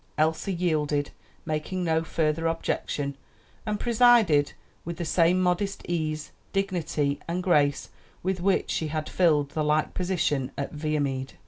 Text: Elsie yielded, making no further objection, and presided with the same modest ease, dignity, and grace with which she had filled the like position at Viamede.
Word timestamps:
Elsie 0.17 0.51
yielded, 0.51 1.11
making 1.45 1.83
no 1.83 2.03
further 2.03 2.47
objection, 2.47 3.15
and 3.67 3.79
presided 3.79 4.53
with 4.83 4.97
the 4.97 5.05
same 5.05 5.39
modest 5.39 5.83
ease, 5.87 6.31
dignity, 6.53 7.19
and 7.27 7.43
grace 7.43 7.91
with 8.23 8.41
which 8.41 8.71
she 8.71 8.87
had 8.87 9.07
filled 9.07 9.51
the 9.51 9.63
like 9.63 9.93
position 9.93 10.49
at 10.57 10.73
Viamede. 10.73 11.33